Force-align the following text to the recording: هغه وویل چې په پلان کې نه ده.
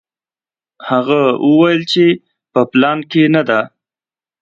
هغه 0.89 1.21
وویل 1.49 1.81
چې 1.91 2.05
په 2.53 2.61
پلان 2.71 2.99
کې 3.11 3.23
نه 3.35 3.41
ده. 3.49 3.59